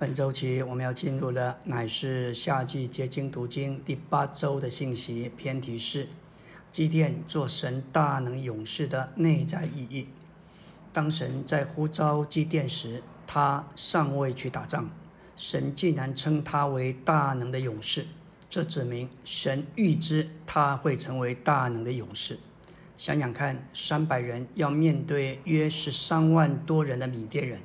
[0.00, 6.06] 本周期我们要进入的乃是夏季结晶读经第八周的信息，偏题是
[6.70, 10.06] 祭奠做神大能勇士的内在意义。
[10.92, 14.88] 当神在呼召祭奠时，他尚未去打仗，
[15.34, 18.06] 神竟然称他为大能的勇士，
[18.48, 22.38] 这指明神预知他会成为大能的勇士。
[22.96, 27.58] 想想看，三百人要面对约十三万多人的米甸人。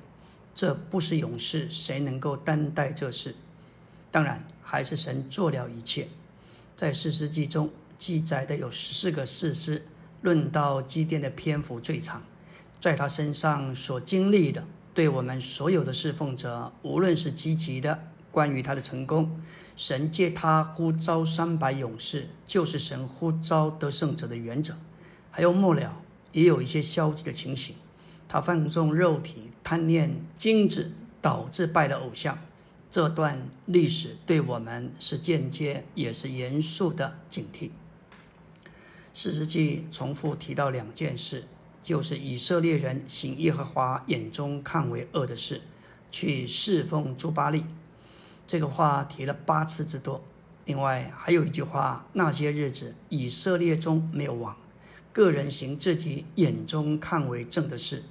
[0.54, 3.36] 这不是勇士，谁能够担待这事？
[4.12, 6.08] 当然，还是神做了一切。
[6.76, 9.86] 在四世纪中记载的有十四个士师，
[10.22, 12.24] 论到基甸的篇幅最长，
[12.80, 19.42] 在他身上所经历的，对我们所有的侍奉者，无论是积极的，关于他的成功，
[19.76, 24.74] 神借他呼召三百勇士，就是神呼召得胜者的原则；
[25.32, 27.76] 还有末了，也有一些消极的情形。
[28.28, 30.92] 他放纵肉体，贪恋精子，
[31.22, 32.38] 导致拜了偶像。
[32.90, 37.72] 这段历史对我们是间接也是严肃的警惕。
[39.14, 41.46] 四世纪重复提到两件事，
[41.82, 45.62] 就是以色列人行耶和华眼中看为恶的事，
[46.12, 47.66] 去侍奉朱巴利。
[48.46, 50.24] 这个话提了八次之多。
[50.66, 54.56] 另外还有一句话：那些日子以色列中没有王，
[55.12, 58.04] 个人行自己眼中看为正的事。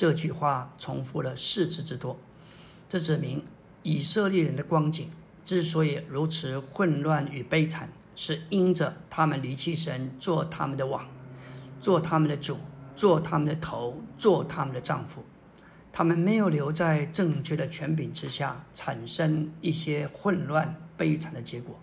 [0.00, 2.18] 这句话重复了四次之多，
[2.88, 3.44] 这指明
[3.82, 5.10] 以色列人的光景
[5.44, 11.06] 之所以如此混乱与悲惨，是因着他们离弃神，做他们的王，
[11.82, 12.56] 做他们的主，
[12.96, 15.22] 做他们的头，做他们的丈夫。
[15.92, 21.78] 他们没有留在正确的权柄之下，产生一些混乱悲惨的结果。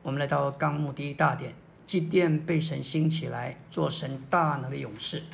[0.00, 1.52] 我们来到纲目第一大点，
[1.86, 5.24] 祭奠被神兴起来，做神大能的勇士。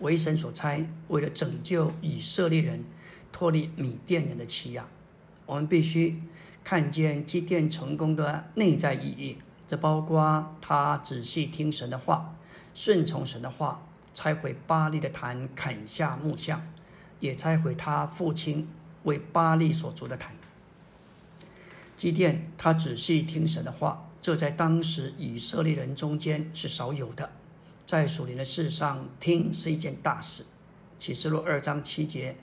[0.00, 2.84] 为神所差，为了拯救以色列人
[3.32, 4.86] 脱离米甸人的欺压，
[5.46, 6.18] 我们必须
[6.62, 9.38] 看见基甸成功的内在意义。
[9.66, 12.36] 这包括他仔细听神的话，
[12.74, 16.66] 顺从神的话，拆毁巴利的坛，砍下木像，
[17.20, 18.68] 也拆毁他父亲
[19.04, 20.36] 为巴利所筑的坛。
[21.96, 27.30] 基甸他仔细听神的话，这在当时以色列人中间是少有的。
[27.86, 30.44] 在属灵的事上听是一件大事。
[30.98, 32.36] 启示录二章七节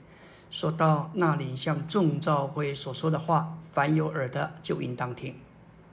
[0.50, 5.34] 说到那里，像众召会所说的话，凡有耳的就应当听。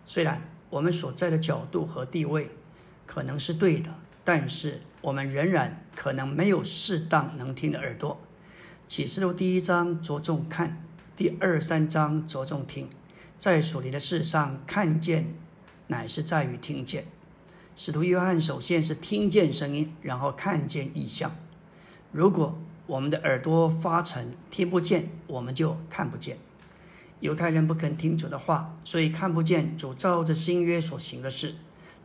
[0.06, 2.52] 虽然我们所在的角度和地位
[3.06, 8.22] 可能是对的，但是我们仍然可能没有适当能听的耳朵。
[8.88, 10.82] 启示录第一章着重看，
[11.16, 12.90] 第二三章着重听。
[13.38, 15.34] 在属灵的事上看见，
[15.88, 17.06] 乃是在于听见。
[17.84, 21.36] 使徒约翰首先是听见声音，然后看见异象。
[22.12, 26.38] 如果我们的耳朵发沉，听不见，我们就看不见。
[27.22, 31.56] 犹太人不肯听主的话，所以看不见主照着新约所行的事。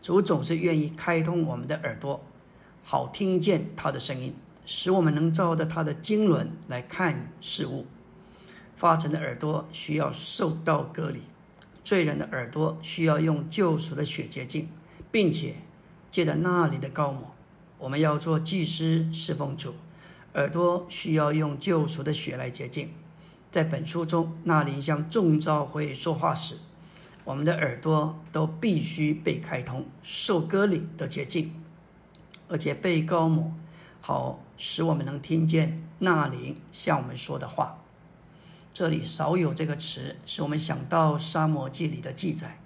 [0.01, 2.25] 主总是愿意开通我们的耳朵，
[2.83, 7.85] 好听见他的声音，使我们能照着他的经纶来看事物。
[8.75, 11.21] 发沉的耳朵需要受到隔离，
[11.85, 14.71] 罪人的耳朵需要用救赎的血洁净。
[15.13, 15.55] 并且
[16.17, 17.35] 借着那里的高抹，
[17.77, 19.75] 我们要做祭司侍奉主，
[20.33, 22.95] 耳朵需要用救赎的血来洁净。
[23.51, 26.57] 在本书中，那里向众召会说话时，
[27.25, 31.53] 我们的耳朵都必须被开通，受割礼的洁净，
[32.49, 33.53] 而且被高抹，
[34.01, 37.77] 好使我们能听见那里向我们说的话。
[38.73, 42.59] 这里少有这个词，使我们想到沙漠记里的记载。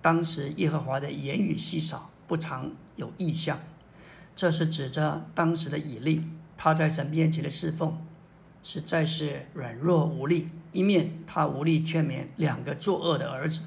[0.00, 3.58] 当时耶和华的言语稀少，不常有异象，
[4.36, 8.04] 这是指着当时的以利，他在神面前的侍奉
[8.62, 10.48] 实在是软弱无力。
[10.72, 13.62] 一面他无力劝勉两个作恶的儿子，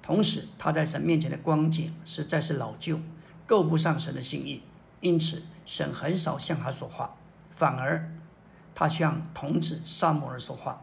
[0.00, 2.98] 同时他在神面前的光景实在是老旧，
[3.46, 4.62] 够不上神的心意。
[5.00, 7.16] 因此神很少向他说话，
[7.54, 8.10] 反而
[8.74, 10.82] 他向童子沙摩尔说话。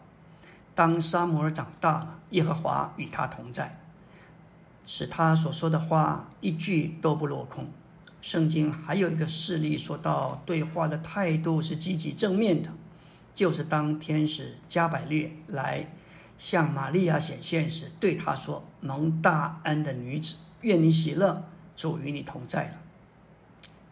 [0.76, 3.80] 当沙摩尔长大了，耶和华与他同在。
[4.92, 7.70] 使他所说的话一句都不落空。
[8.22, 12.72] 圣经还有一个事例说到，对话的态度是积极正面的，
[13.32, 15.94] 就是当天使加百列来
[16.40, 21.44] 向玛利亚显现时，对他说：“蒙大恩的女子，愿你喜乐，
[21.78, 22.74] 主与你同在了。”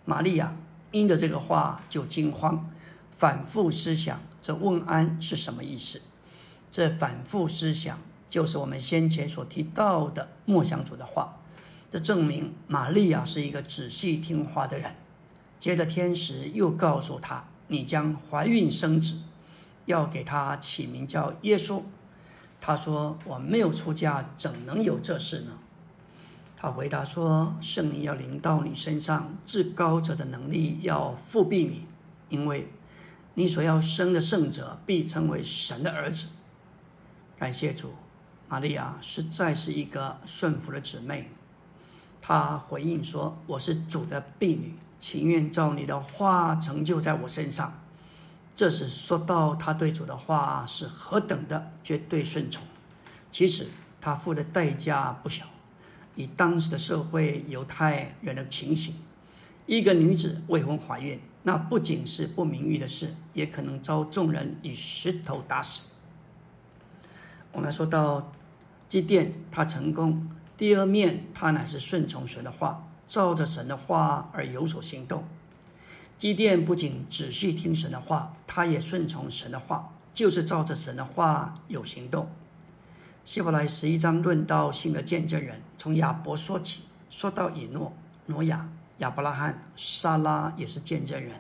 [0.04, 0.56] 玛利亚
[0.90, 2.72] 因着这个话就惊慌，
[3.12, 6.02] 反复思想这问安是什么意思。
[6.72, 8.00] 这反复思想。
[8.30, 11.40] 就是我们先前所提到的莫想主的话，
[11.90, 14.96] 这证明玛利亚是一个仔细听话的人。
[15.58, 19.22] 接着天使又告诉他：“你将怀孕生子，
[19.86, 21.82] 要给他起名叫耶稣。
[22.60, 25.58] 他说：“我没有出嫁，怎能有这事呢？”
[26.56, 31.84] 他回答说：“圣灵要临到你身上，至高者的能力要复庇你，
[32.30, 32.68] 因为
[33.36, 36.28] 你所要生的圣者必称为神的儿子。”
[37.38, 37.92] 感谢主，
[38.48, 41.30] 玛利亚实在是一个顺服的姊妹。
[42.22, 47.82] 她回应说：“我是主的婢女，情愿照你的话成就在我身上。”
[48.56, 52.64] 这是说到他对主的话是何等的绝对顺从。
[53.30, 53.68] 其实
[54.02, 55.46] 他付的代价不小。
[56.16, 58.96] 以当时的社会犹太人的情形，
[59.68, 65.84] 一个女子未婚怀孕，那不仅是不名誉的事，也可能遭众人以石头打死。
[67.52, 68.34] 我们说到
[68.88, 75.24] 祭奠，他成功；第二面，他乃是顺从神的话，照着神的话而有所行动。
[76.18, 82.30] 基奠不仅仔细听神的话，他也顺从神的话，就是照着神的话有行动。
[83.24, 87.94] 希伯来十一章论到信的见证人，从亚伯说起，说到以诺、
[88.28, 88.70] 挪亚、
[89.00, 91.34] 亚伯拉罕、撒拉也是见证人。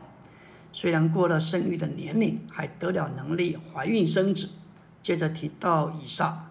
[0.73, 4.49] 虽然过了生育的年龄，还得了能力怀孕生子。
[5.01, 6.46] 接着提到以撒、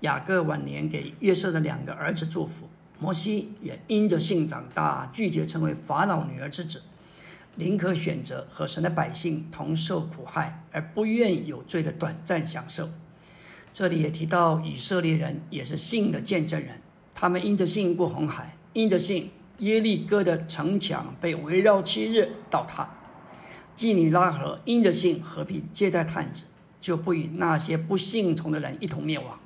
[0.00, 2.68] 雅各晚年给约瑟的两个儿子祝福。
[2.98, 6.82] 摩西也因着性长大，拒绝成为法老女儿之子。
[7.56, 12.88] 宁可选择和神的百姓同受苦害，而不愿有罪的短暂享受。
[13.72, 16.80] 这里也提到以色列人也是信的见证人，
[17.14, 22.88] 他们因着信过红海，因着信耶利哥的城墙被围绕七日倒塌。
[23.74, 26.44] 基尼拉河因着信和平接待探子，
[26.80, 29.39] 就不与那些不信从的人一同灭亡。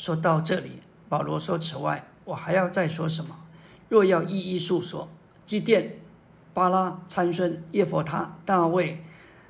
[0.00, 0.70] 说到这里，
[1.10, 3.36] 保罗说：“此外，我还要再说什么？
[3.90, 5.10] 若要一一述说，
[5.44, 5.90] 祭奠。”
[6.54, 9.04] 巴拉参孙、耶佛他、大卫、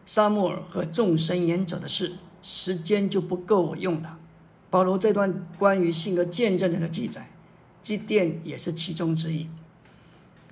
[0.05, 4.19] 沙穆尔和众神言者的事，时间就不够我用了。
[4.71, 7.31] 保罗这段关于性格见证者的记载，
[7.81, 9.47] 基甸也是其中之一。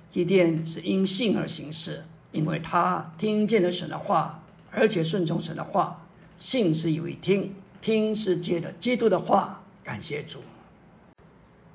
[0.09, 4.41] 基甸是因信而行事，因为他听见了神的话，
[4.71, 6.05] 而且顺从神的话。
[6.37, 9.65] 信是以为听，听是接的基督的话。
[9.89, 10.43] 感谢主。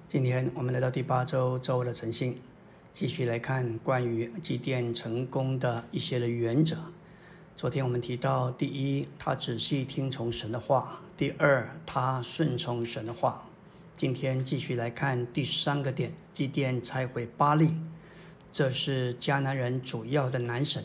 [0.06, 2.38] 今天我们来到第八周周的晨星。
[2.92, 6.76] 继续来看关于祭奠成功的一些的原则。
[7.56, 13.48] 昨天我们提到，第一，他仔细听从神的话；第二，他顺从神的话。
[13.94, 17.74] 今天继续来看第三个点：祭奠拆毁巴利，
[18.52, 20.84] 这是迦南人主要的男神。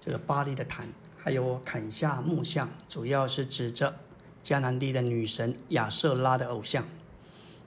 [0.00, 3.94] 这个巴利的坛，还有砍下木像，主要是指着
[4.42, 6.86] 迦南地的女神亚瑟拉的偶像。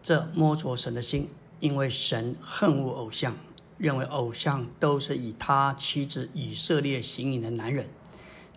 [0.03, 1.27] 这摸着神的心，
[1.59, 3.35] 因为神恨恶偶像。
[3.77, 7.87] 认为偶像都是以他妻子以色列行淫的男人，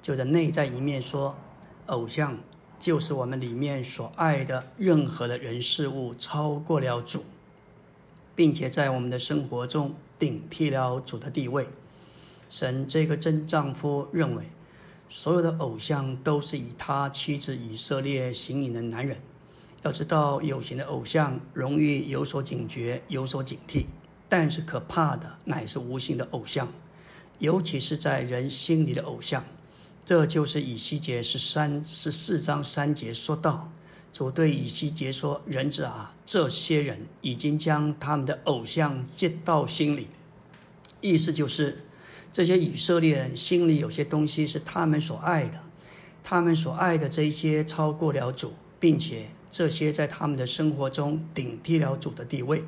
[0.03, 1.35] 就在内在一面说，
[1.87, 2.37] 偶像
[2.79, 7.25] 就是我们里面所爱的任何的人事物超过了主，
[8.37, 11.69] 并且在我们的生活中顶替了主的地位。
[12.51, 14.45] 神这个真丈夫认为，
[15.17, 19.17] 所有的偶像都是以他妻子以色列行淫的男人。
[19.85, 23.87] 要知道，有形的偶像容易有所警觉，有所警惕。
[24.29, 26.69] 但是可怕的乃是无形的偶像，
[27.39, 29.45] 尤其是在人心里的偶像。
[30.05, 33.71] 这就是以西结十三十四章三节说道
[34.13, 40.09] ：“主对以西结说：人子啊，这些人已经将他们的偶像接到心里。”
[41.01, 41.85] 意思就是，
[42.35, 45.61] 这些以色列人心里有些东西是他们所爱的，
[46.25, 52.65] 他们所爱的这一些超过了主，并且这些在他们的生活中顶替了主的地位。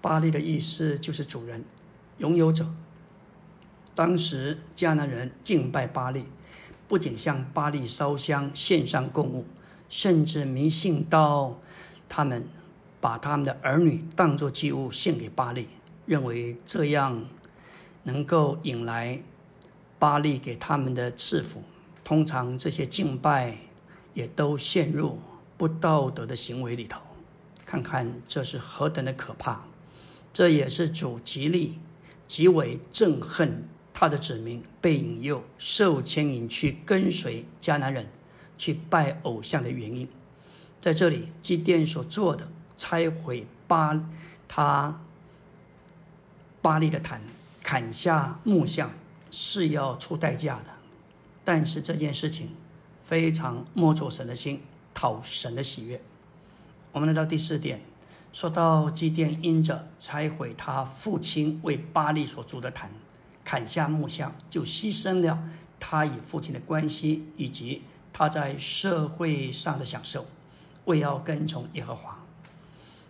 [0.00, 1.64] 巴利的意思就是主人、
[2.18, 2.72] 拥有者。
[3.92, 6.26] 当时迦南人敬拜巴利，
[6.86, 9.44] 不仅向巴利烧香献上供物，
[9.88, 11.58] 甚至迷信到
[12.08, 12.46] 他们
[13.00, 15.66] 把他们的儿女当作祭物献给巴利，
[16.06, 17.24] 认为这样
[18.04, 19.22] 能够引来
[19.98, 21.62] 巴利给他们的赐福。
[22.02, 23.56] 通常这些敬拜
[24.14, 25.18] 也都陷入
[25.56, 27.00] 不道德的行为里头。
[27.64, 29.62] 看看这是何等的可怕！
[30.32, 31.78] 这也是主极力、
[32.26, 38.08] 极为憎恨他的子民被引诱、受牵引去跟随迦南人
[38.58, 40.08] 去拜偶像的原因。
[40.80, 44.04] 在这里，祭奠所做的拆毁巴
[44.48, 45.00] 他
[46.60, 47.22] 巴利的坛、
[47.62, 48.92] 砍下木像，
[49.30, 50.66] 是要出代价的。
[51.44, 52.50] 但是这件事情
[53.04, 56.00] 非常摸着神的心，讨神的喜悦。
[56.92, 57.80] 我们来到第四点。
[58.32, 62.90] 说到祭奠，因着拆毁他父亲为巴利所筑的坛，
[63.44, 65.42] 砍下木像，就牺牲了
[65.78, 70.24] 他与父亲的关系，以及他在社会上的享受。
[70.86, 72.18] 为要跟从耶和华。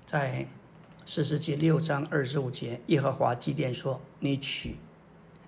[0.04, 0.48] 在
[1.04, 4.76] 四世纪六章二十五节，耶和华祭奠说：“你取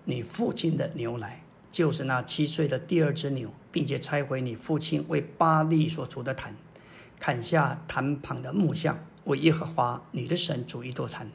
[0.05, 6.57] 你父亲的牛来，就是那七岁的第二只牛，并且拆毁你父亲为巴利所筑的坛，
[7.21, 11.31] 砍下坛旁的木像，为耶和华你的神筑一座坛，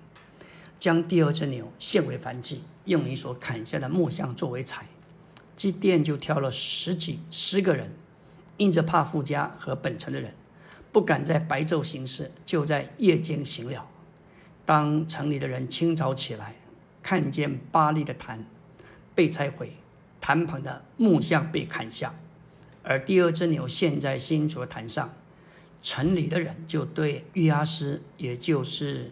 [0.78, 4.86] 将第二只牛献为燔祭，用你所砍下的木像作为柴。
[5.56, 7.94] 祭奠就挑了十几十个人，
[8.58, 10.34] 因着怕富家和本城的人。”
[10.92, 13.88] 不敢在白昼行事，就在夜间行了。
[14.70, 16.54] 当城里的人清早起来，
[17.02, 18.46] 看见巴利的坛
[19.16, 19.74] 被拆毁，
[20.22, 22.14] 坛旁的木像被砍下，
[22.84, 25.10] 而第二只牛现在新筑的坛上，
[25.82, 29.12] 城里的人就对约阿斯，也就是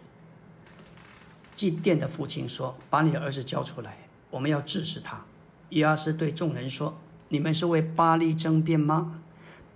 [1.56, 5.24] 祭奠的父亲说：“把你的儿子交出来，我们要治死他。”
[5.70, 6.96] 约阿斯对众人说
[7.30, 9.20] ：“你们是为巴利争辩吗？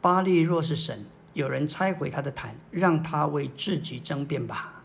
[0.00, 4.81] 巴利若是神。”有人拆毁他的坛，让他为自己争辩吧。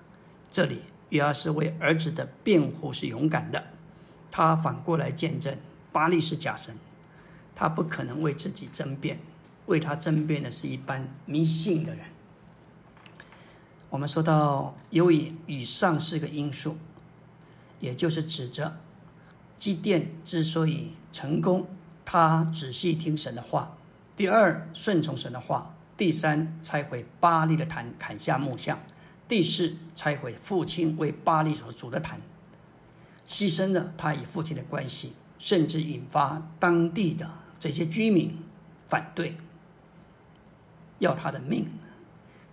[0.50, 3.63] 这里约阿斯为儿子的辩护是勇敢的，
[4.32, 5.58] 他反过来见证
[5.92, 6.75] 巴利是假神，
[7.56, 9.20] 他不可能为自己争辩，
[9.66, 12.06] 为他争辩的是一般迷信的人。
[13.89, 16.77] 我们说到，由于以上四个因素，
[17.80, 18.77] 也就是指着
[19.58, 21.68] 祭奠之所以成功，
[22.04, 23.77] 他仔细听神的话；
[24.16, 25.74] 第二，顺从神的话。
[25.96, 28.77] 第三，拆毁巴利的坛，砍下木像；
[29.27, 32.22] 第四，拆毁父亲为巴利所筑的坛，
[33.27, 37.29] 牺牲了他与父亲的关系，甚至引发当地的
[37.60, 38.38] 这些居民
[38.88, 39.36] 反对，
[41.00, 41.65] 要他的命。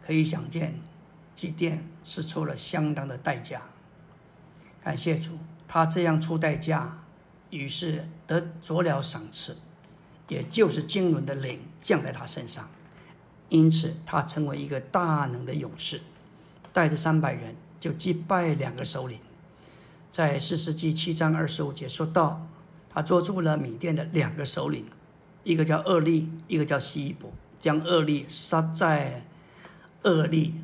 [0.05, 0.81] 可以想见，
[1.35, 3.63] 祭奠是出了相当的代价。
[4.83, 7.05] 感谢主，他这样出代价，
[7.51, 9.57] 于是得着了赏赐，
[10.29, 12.69] 也就是经纶的灵降在他身上。
[13.49, 16.03] 因此，他成为一个大能的勇士，
[16.75, 19.19] 带着三百人就击败两个首领。
[20.11, 22.47] 在四世纪七章二十五节说到，
[22.91, 24.85] 他捉住了米甸的两个首领，
[25.45, 29.25] 一个叫厄利，一个叫西伯，将厄利杀在
[30.03, 30.57] 厄利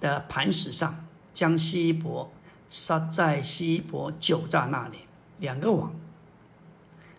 [0.00, 2.32] 的磐石上，将西伯
[2.66, 5.00] 杀在西伯酒榨那里。
[5.38, 5.94] 两个王，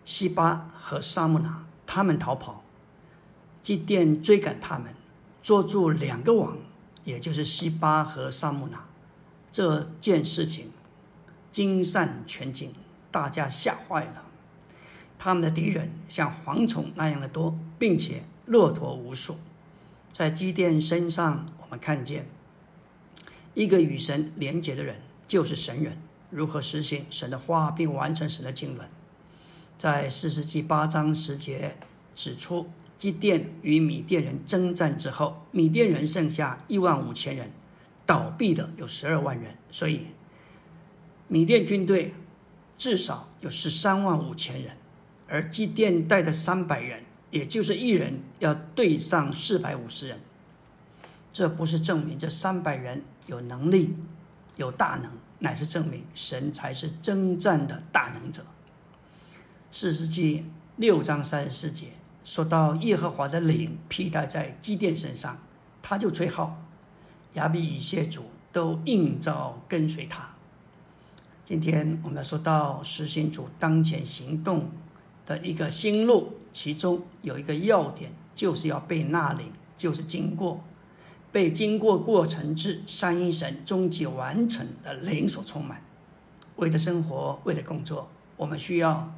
[0.04, 2.64] 西巴和沙木拿，他们逃跑，
[3.60, 4.94] 祭奠追赶他们。
[5.42, 6.56] 捉住两个王，
[7.04, 8.84] 也就是西巴和萨木纳，
[9.50, 10.70] 这件事情
[11.50, 12.72] 惊散全境，
[13.10, 14.22] 大家吓坏了。
[15.18, 19.38] 他们的敌人像蝗虫那样的多，并且骆驼无数。
[20.10, 22.26] 在基甸身上，我们看见
[23.54, 25.98] 一个与神连结的人，就是神人
[26.30, 28.88] 如何实行神的话，并完成神的经纶。
[29.76, 31.76] 在四世纪八章十节
[32.14, 32.70] 指出。
[33.02, 37.50] 基甸与米甸人征战之后，米甸人剩下一万五千人，
[38.06, 40.06] 倒闭的有十二万人，所以
[41.26, 42.14] 米甸军队
[42.78, 44.76] 至少有十三万五千人，
[45.26, 50.20] 而基甸带的三百人，也就是一人要对上四百五十人，
[51.32, 53.96] 这不是证明这三百人有能力、
[54.54, 58.44] 有大能，乃是证明神才是征战的大能者。
[59.72, 60.44] 四世纪
[60.76, 61.88] 六章三十四节。
[62.24, 65.38] 说到耶和华的灵披戴在基甸身上，
[65.82, 66.62] 他就吹号，
[67.34, 70.30] 亚比以谢主都应召跟随他。
[71.44, 74.70] 今天我们要说到实行主当前行动
[75.26, 80.62] 的一个新路，其中有一个要点，就是要被纳领，就是经过
[81.32, 85.82] 被经过过程至三一神终极完成的灵所充满。
[86.56, 89.12] 为了生活，为了工作，我们需要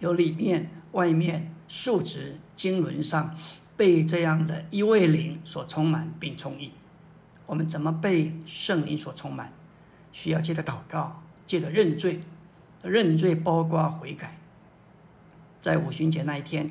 [0.00, 1.54] 有里面、外面。
[1.68, 3.36] 数值经纶上
[3.76, 6.72] 被这样的一位灵所充满并充溢，
[7.46, 9.52] 我们怎么被圣灵所充满？
[10.10, 12.22] 需要借着祷告，借着认罪，
[12.82, 14.38] 认罪包括悔改。
[15.60, 16.68] 在五旬节那一天，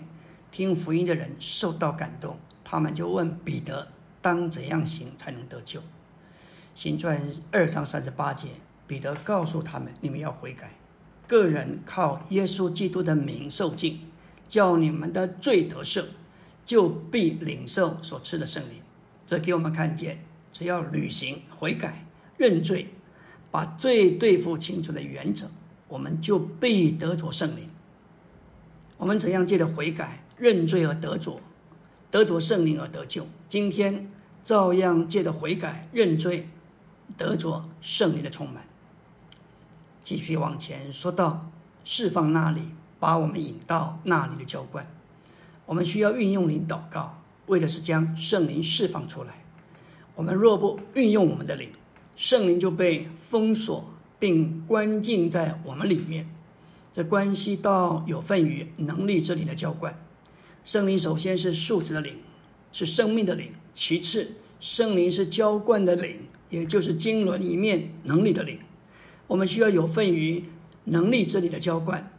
[0.52, 5.82] 听福音的人受到感动，他们就问彼得：当怎样行才能得救？
[6.74, 8.50] 行传二章三十八节，
[8.86, 10.72] 彼得告诉他们：你们要悔改，
[11.28, 14.02] 个人靠耶稣基督的名受敬。
[14.48, 16.06] 叫你们的罪得赦，
[16.64, 18.82] 就必领受所赐的圣灵。
[19.26, 20.24] 这给我们看见，
[20.54, 22.06] 只要履行悔改、
[22.38, 22.94] 认罪，
[23.52, 25.52] 把罪对付清楚的原则，
[25.88, 27.70] 我们就必得着圣灵。
[28.98, 31.40] 我们怎样借着悔改、认罪而得着，
[32.10, 33.28] 得着圣灵而得救？
[33.48, 34.10] 今天
[34.44, 36.48] 照样借着悔改、认罪，
[37.18, 38.66] 得着圣灵的充满。
[40.02, 41.52] 继续往前说到
[41.84, 42.62] 释放那里。
[43.00, 44.86] 把我们引到那里的教官，
[45.66, 49.44] 我们需要运用灵祷告，为的是将圣灵释放出来。
[50.16, 51.70] 我们若不运用我们的灵，
[52.16, 53.88] 圣灵就被封锁
[54.18, 56.28] 并关禁在我们里面。
[56.92, 59.96] 这关系到有份于能力之灵的浇灌。
[60.64, 62.16] 圣灵首先是数值的灵，
[62.72, 68.58] 是生命的灵；其次，圣灵是浇灌的灵，也就是经纶一面能力的灵。
[69.28, 70.44] 我们需要有份于
[70.86, 72.12] 能力之灵的浇灌，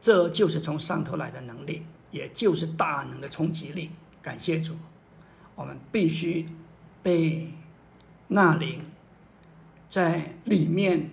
[0.00, 3.90] 这就是从上头来的能力，也就是大能的冲击力。
[4.22, 4.74] 感谢主，
[5.54, 6.48] 我们必须
[7.02, 7.52] 被
[8.28, 8.82] 那灵
[9.88, 11.10] 在里面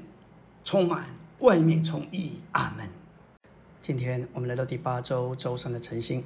[0.64, 2.40] 充满，外面充溢。
[2.52, 2.90] 阿门。
[3.82, 6.24] 今天我们来到第八周周三的晨星。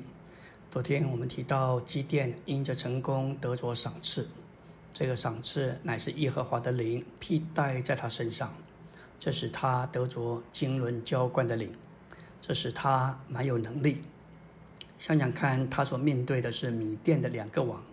[0.70, 4.28] 昨天我们提到基甸因着成功得着赏赐，
[4.94, 8.54] 这个赏赐乃是耶和华的灵披戴在他身上，
[9.20, 11.72] 这使他得着经纶浇灌的灵，
[12.48, 13.98] 这使他蛮有能力。
[14.98, 17.84] 想想看，他所面对的是米甸的两个王、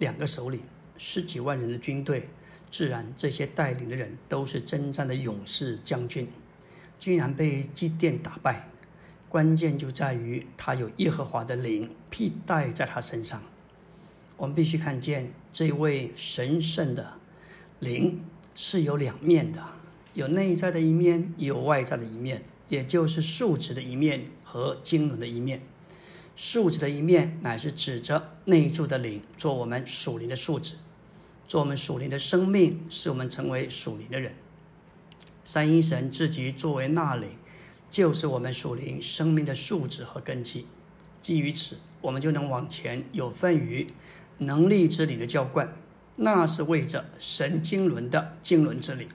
[0.00, 0.60] 两个首领、
[0.98, 2.28] 十几万人的军队，
[2.72, 6.28] 自然这些带领的人都是征战的勇士将军，
[6.98, 8.68] 居然被基甸打败。
[9.28, 13.40] 关键就在于他有耶和华的灵披戴在他身上。
[14.36, 17.12] 我们必须看见这位神圣的
[17.78, 18.20] 灵
[18.56, 19.64] 是有两面的，
[20.14, 25.62] 有内在的一面，也有外在的一面，也就是数值的一面和经纶的一面。
[26.36, 30.74] 数值的一面乃是指着内住的灵，做我们属灵的数值，
[31.46, 34.34] 做我们属灵的生命，使我们成为属灵的人。
[35.44, 37.30] 三一神自己作为那灵，
[37.88, 40.66] 就是我们属灵生命的数值和根基。
[41.20, 43.86] 基于此，我们就能往前有份于
[44.38, 45.76] 能力之灵的浇灌，
[46.16, 49.06] 那是为着神经轮的经轮之灵。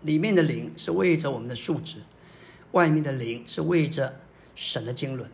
[0.00, 1.98] 里面的灵是为着我们的数值，
[2.72, 4.20] 外面的灵是为着
[4.54, 5.26] 神的经纶。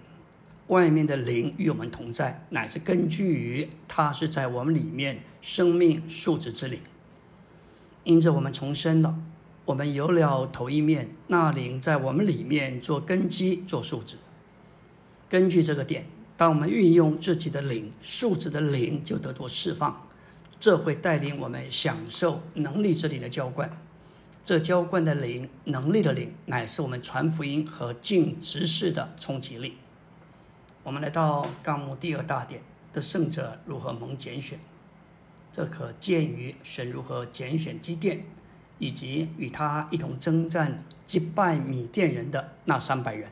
[0.68, 6.80] 外面的灵与我们同在，乃是根据于它是在我们里面生命素质之灵。
[8.04, 9.18] 因着我们重生了，
[9.64, 14.16] 我们有了头一面，那灵在我们里面做根基、做素质。
[15.28, 20.06] 根据这个点，当我们运用自己的灵素质的灵，就得到释放。
[20.60, 23.70] 这会带领我们享受能力之灵的浇灌。
[24.48, 29.76] 这浇灌的灵、能力的灵，乃是我们传福音和尽职事的冲击力。
[30.82, 32.62] 我们来到纲目第二大点
[32.94, 34.58] 的圣者如何蒙拣选，
[35.52, 38.24] 这可见于神如何拣选基甸，
[38.78, 43.30] 以及与他一同征战击败米甸人的那三百人。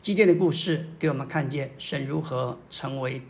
[0.00, 3.20] 基甸的故事给我们看见神如何成为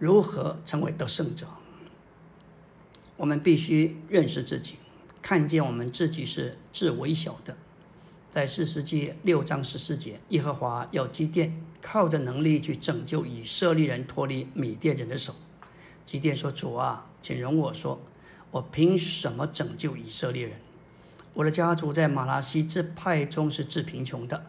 [0.00, 1.46] 如何成为得胜者。
[3.16, 4.74] 我们必须认识自己，
[5.28, 7.56] 看见我们自己是至微小的。
[8.30, 15.34] 在四世纪六章十四节，耶和华要基甸靠着能力去拯救以色列人脱离米甸人的手。
[16.04, 18.00] 基甸说：“主啊，请容我说，
[18.52, 20.60] 我凭什么拯救以色列人？
[21.34, 24.46] 我的家族在马拉西支派中是最贫穷的，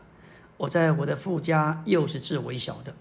[0.58, 2.96] 我在我的父家又是最微小的。”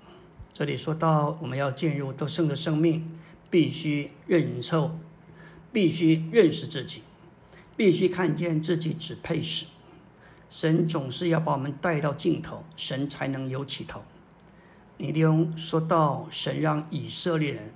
[0.55, 3.19] 这里说到，我们要进入得胜的生命，
[3.51, 4.99] 必须认受，
[5.71, 7.03] 必须认识自己，
[7.77, 9.67] 必须看见自己只配死。
[10.49, 14.03] 神总是要把我们带到尽头，神才能有起头。
[14.99, 17.75] 尼利翁说到：“神让以色列人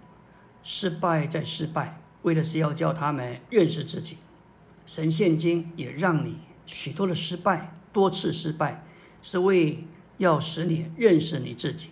[0.62, 4.16] 失败再失败，为的是要叫他们认识自己。
[4.86, 8.84] 神现今也让你许多的失败，多次失败，
[9.20, 9.84] 是为
[10.16, 11.90] 要使你认识你自己。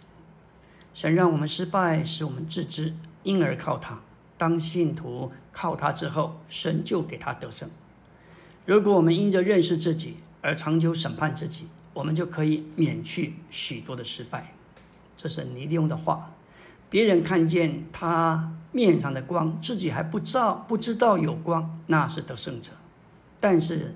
[0.95, 4.01] 神让我们失败，使我们自知，因而靠他。
[4.39, 7.69] 当信徒靠他之后，神就给他得胜。
[8.69, 14.53] 如果我们因着认识自己，而长久审判自己，我们就可以免去许多的失败。
[15.17, 16.35] 这是尼利用的话。
[16.91, 22.73] 别人看见他面上的光，自己还不知道不知道有光，那是得胜者。
[23.41, 23.95] 但是，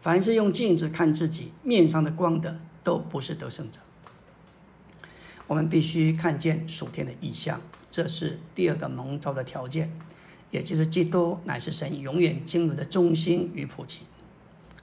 [0.00, 3.82] 凡是用镜子看自己面上的光的，都不是得胜者。
[5.46, 9.92] 我们必须看见属天的意象，这是第二个蒙召的条件，
[10.50, 14.00] 也就是基督乃是神永远经纶的中心与普及。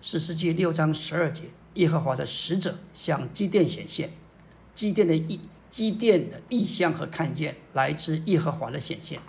[0.05, 4.11] 十世纪六章十二节，耶和华的使者向基甸显现，
[4.75, 5.39] 基甸的意
[5.69, 9.21] 基甸的意象和看见来自耶和华的显现。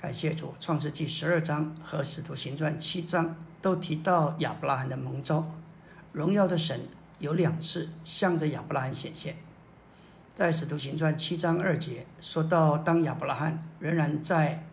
[0.00, 5.54] 感谢主，创世纪十二章和使徒行传七章都提到亚伯拉罕的蒙召，
[6.10, 6.88] 荣耀的神
[7.20, 9.36] 有两次向着亚伯拉罕显现。
[10.34, 14.66] 在使徒行传七章二节说到，当亚伯拉罕仍然在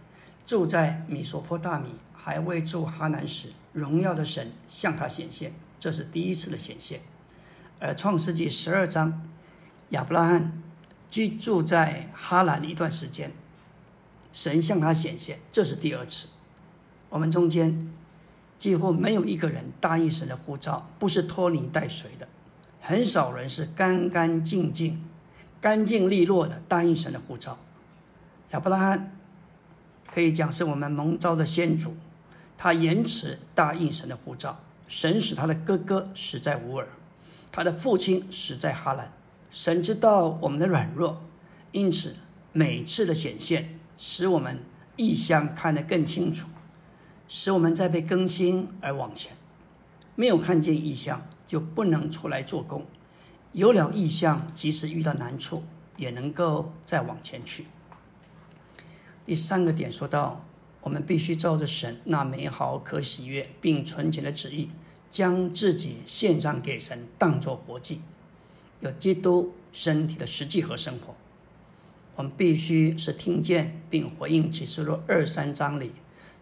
[0.47, 3.49] 住在米索坡大米，还未住哈南时。
[3.73, 7.01] 荣耀的神向他显现，这是第一次的显现。
[7.79, 9.21] 而创世纪十二章，
[9.89, 10.63] 亚伯拉罕
[11.09, 13.33] 居住在哈兰一段时间，
[14.31, 16.27] 神向他显现，这是第二次。
[17.09, 17.93] 我们中间
[18.57, 22.27] 几乎没有一个人答应神的呼召，不是拖泥带水的。
[22.79, 25.03] 很少人是干干净净、
[25.59, 27.59] 干净利落的答应神的呼召。
[28.51, 29.16] 亚伯拉罕
[30.11, 31.95] 可以讲是我们蒙召的先祖，
[32.57, 36.87] 他延迟答应神的呼召，神使他的哥哥死在乌尔，
[37.51, 39.11] 他的父亲死在哈兰。
[39.49, 41.21] 神知道我们的软弱，
[41.71, 42.15] 因此
[42.53, 44.59] 每次的显现使我们
[44.95, 46.47] 异象看得更清楚，
[47.27, 49.33] 使我们在被更新而往前。
[50.15, 51.21] 没有看见异象。
[51.47, 52.85] 就不能出来做工，
[53.53, 55.63] 有了意向，即使遇到难处，
[55.95, 57.67] 也能够再往前去。
[59.27, 60.45] 第三个点说到，
[60.79, 64.69] 我们必须照着神那美好、可喜悦并纯洁的旨意，
[65.09, 67.99] 将自己献上给神，当作活祭，
[68.79, 71.13] 有基督身体的实际和生活。
[72.15, 75.91] 我们必须是听见并回应启示录二三章里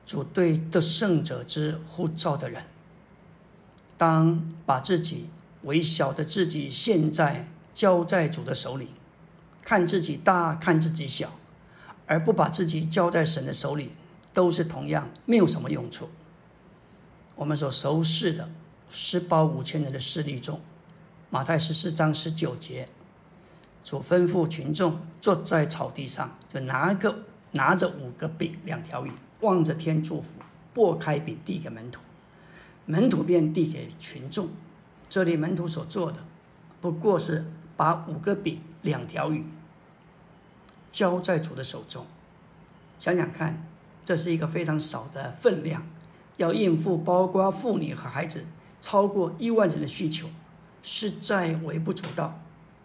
[0.06, 2.62] 主对得胜者之呼召的人。
[3.98, 5.28] 当把自己
[5.63, 8.89] 微小的自己现在交在主的手里，
[9.63, 11.36] 看自己大，看自己小，
[12.08, 13.91] 而不把自己交在神的手里，
[14.34, 16.10] 都是同样没有什么用处。
[17.36, 18.50] 我们所熟识的
[18.89, 20.62] 十包五千人的事例中，
[21.30, 22.88] 马太十四章十九节，
[23.84, 30.41] 主吩咐群众坐在草地上，就拿个拿着五个饼两条鱼，望着天祝福，
[30.74, 32.02] 拨开饼递给门徒。
[32.86, 34.50] 门徒便递给群众，
[35.10, 36.20] 这里门徒所做的，
[36.80, 39.44] 不过是把五个饼、两条鱼
[40.95, 42.05] 交在主的手中。
[42.97, 43.67] 想想看，
[44.05, 45.86] 这是一个非常少的分量，
[46.38, 48.45] 要应付包括妇女和孩子
[48.79, 50.29] 超过一万人的需求，
[50.81, 52.39] 实在微不足道。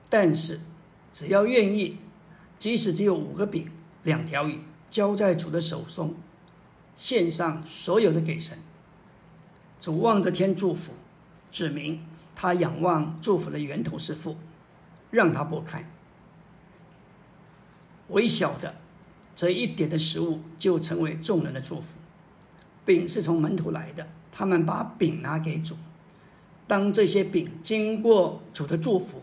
[0.08, 0.58] 但是，
[1.12, 1.98] 只要愿意，
[2.58, 3.70] 即使只有五个饼、
[4.02, 6.16] 两条鱼交在主的手中，
[6.96, 8.58] 献上所有的给神。
[9.78, 10.94] 主望着天祝福，
[11.52, 14.36] 指明他仰望祝福的源头是父，
[15.12, 15.88] 让他拨开。
[18.10, 18.74] 微小的
[19.34, 21.98] 这一点的食物，就成为众人的祝福。
[22.84, 25.76] 饼是从门徒来的，他们把饼拿给主。
[26.66, 29.22] 当这些饼经过主的祝福，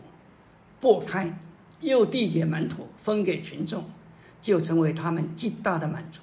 [0.80, 1.38] 拨开，
[1.80, 3.84] 又递给门徒，分给群众，
[4.40, 6.20] 就成为他们极大的满足。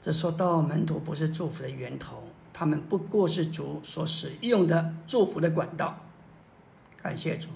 [0.00, 2.24] 这说到门徒不是祝福的源头。
[2.52, 6.06] 他们不过是主所使用的祝福的管道，
[7.02, 7.48] 感谢主。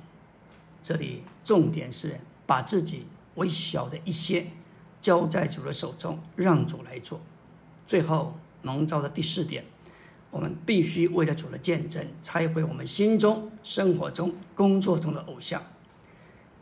[0.82, 3.06] 这里重点是把自己
[3.38, 4.48] 微小的一些
[5.00, 7.20] 交在主的手中，让主来做。
[7.86, 9.64] 最后蒙召的第四点，
[10.30, 15.62] 我们必须为了主的见证，拆毁我们心中、生活中、工作中的偶像。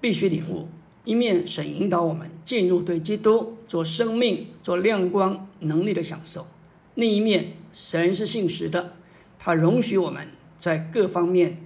[0.00, 0.68] 必须领悟：
[1.04, 6.46] 一面神引导我们进入对基督做生命、做亮光能力的享受。
[6.94, 8.92] 另一面，神是信实的，
[9.38, 11.62] 他容许我们在各方面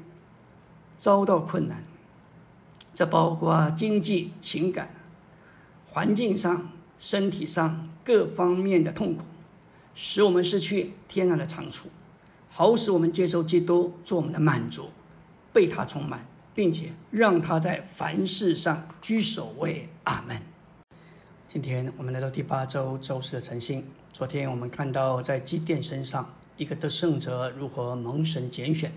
[0.97, 1.85] 遭到困难，
[2.95, 4.95] 这包括经济、情感、
[5.93, 9.25] 环境上、身体上各方面的痛苦，
[9.93, 11.89] 使我们失去天然的长处，
[12.49, 14.91] 好使我们接受基督做我们的满足，
[15.53, 16.25] 被他充满，
[16.55, 19.89] 并且让他在凡事上居首位。
[20.05, 20.41] 阿门。
[21.49, 23.85] 今天我们来到第八周周四的晨星。
[24.13, 28.93] 昨天我们看到，在基甸身上，一个得胜者如何蒙神拣选。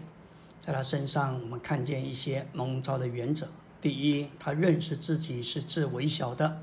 [0.61, 3.47] 在他身上，我们看见一些蒙召的原则。
[3.81, 6.61] 第一，他认识自己是至微小的。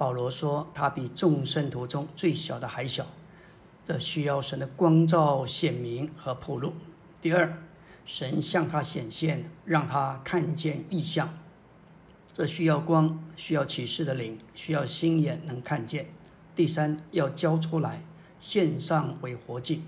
[0.00, 3.06] 保罗说，他比众圣徒中最小的还小。
[3.84, 6.72] 这需要神的光照显明和铺路。
[7.20, 7.62] 第二，
[8.06, 11.38] 神向他显现，让他看见异象。
[12.32, 16.06] 这需要光，需要启示的灵，需要心眼能看见。
[16.56, 18.00] 第三，要交出来，
[18.38, 19.82] 献上为活祭。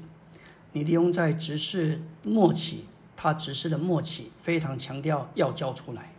[0.72, 2.85] 你利用在执事末期，
[3.16, 6.12] 他执事的末期非常强调要交出来。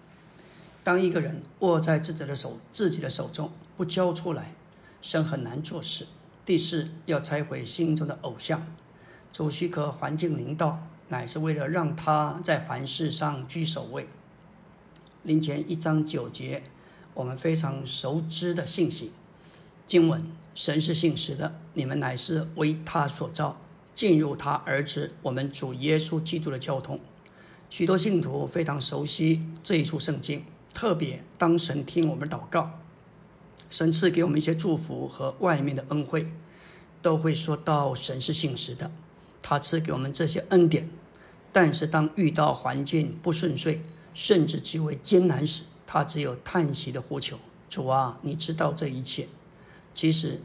[0.84, 4.54] 当一个人握在自己的手自己的手中不交出来，
[5.02, 6.08] 神很难做事。
[6.46, 8.68] 第四，要拆毁心中的偶像。
[9.32, 14.08] 主许可环境领导，乃是为了让他在凡事上居首位。
[15.24, 16.64] 林前一章九节，
[17.14, 19.12] 我们非常熟知的信息
[19.86, 23.58] 经文：神是信实的，你们乃是为他所造，
[23.96, 27.00] 进入他儿子我们主耶稣基督的交通。
[27.70, 32.80] 许多信徒非常熟悉这一处圣经，特别当神听我们祷告，
[33.74, 36.28] 神赐给我们一些祝福和外面的恩惠，
[37.02, 38.92] 都会说到神是信实的，
[39.42, 40.88] 他赐给我们这些恩典。
[41.52, 43.82] 但是当遇到环境不顺遂，
[44.14, 49.28] 甚至极为艰难时，他只有叹息的呼求：“主啊，你知道这一切。”
[49.92, 50.40] 其实，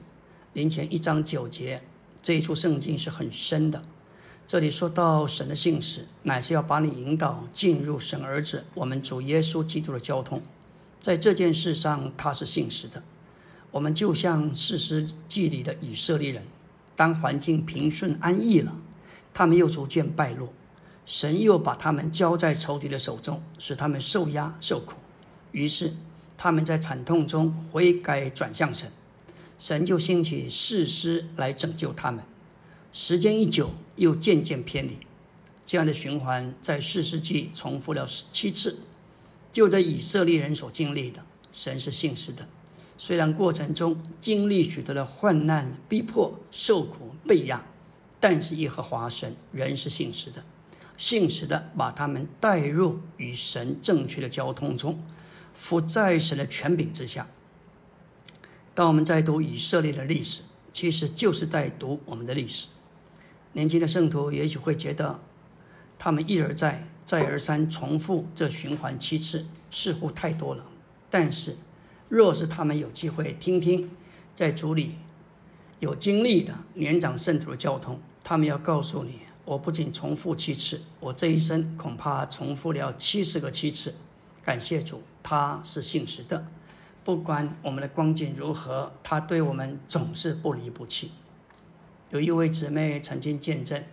[0.55, 1.83] 林前一章九节
[2.23, 3.83] 这一处圣经是很深的。
[4.47, 10.41] 这里说到神的信使，乃是要把你引导进入神儿子我们主耶稣基督的交通。
[10.99, 13.03] 在这件事上，他是信实的。
[13.71, 16.45] 我们就像四世纪里的以色列人，
[16.97, 18.75] 当环境平顺安逸了，
[19.35, 20.53] 他们又逐渐败落，
[21.05, 24.95] 神又把他们交在仇敌的手中，使他们受压受苦。
[25.53, 25.95] 于是
[26.37, 28.91] 他们在惨痛中悔改转向神，
[29.59, 32.25] 神就兴起士师来拯救他们。
[32.93, 34.97] 时间一久，又渐渐偏离，
[35.67, 38.81] 这样的循环在四世纪重复了七次。
[39.53, 42.49] 就在以色列人所经历的，神是信实的。
[43.01, 47.65] 虽然过程中经历许多的患难、逼迫、受苦、被压，
[48.19, 50.45] 但是耶和华神仍是信实的，
[50.97, 55.01] 信实的把他们带入与神正确的交通中，
[55.55, 57.29] 伏在神的权柄之下。
[58.75, 62.67] 当我们在读以色列的历史，其实就是在读我们的历史。
[63.53, 65.21] 年轻的圣徒也许会觉得，
[65.97, 70.65] 他们一而再、再而三重复这循环七次，似乎太多了。
[71.09, 71.57] 但是，
[72.09, 73.91] 若是他们有机会听听
[74.35, 74.97] 在主里
[75.81, 83.95] 有经历的年长圣徒的交通，他们要告诉你：我不仅重复七次，我这一生恐怕重复了七十个七次。
[84.43, 86.47] 感谢主，他是信实的，
[87.05, 91.13] 不管我们的光景如何，他对我们总是不离不弃。
[92.11, 93.85] 有一位姊妹曾经见证，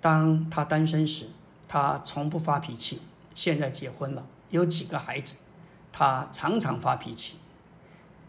[0.00, 1.26] 当她单身时，
[1.68, 2.96] 她从不发脾气；
[3.34, 5.34] 现在结婚了，有几个孩子，
[5.98, 7.36] 他常常发脾气。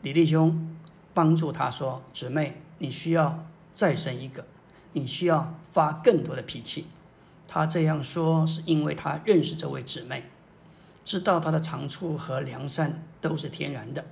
[0.02, 0.74] 李弟兄
[1.14, 4.46] 帮助他说：“姊妹，你需要再生一个，
[4.94, 6.88] 你需要发更多的脾气。”
[7.46, 10.24] 他这样说是因为他认识这位姊妹，
[11.04, 14.06] 知道她的长处和良善都是天然的，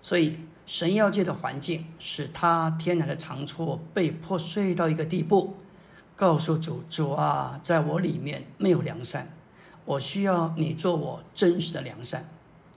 [0.00, 0.38] 所以。
[0.64, 5.56] 神要界的环境使他天然的长处被破碎到一个地步，
[6.14, 9.34] 告诉主主啊，在我里面没有良善，
[9.84, 12.28] 我需要你做我真实的良善。